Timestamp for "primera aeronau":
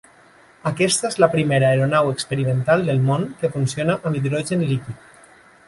1.35-2.09